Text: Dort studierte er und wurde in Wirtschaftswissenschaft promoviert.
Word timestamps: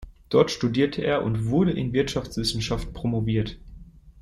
Dort 0.29 0.49
studierte 0.49 1.03
er 1.03 1.21
und 1.21 1.45
wurde 1.45 1.73
in 1.73 1.93
Wirtschaftswissenschaft 1.93 2.91
promoviert. 2.91 3.59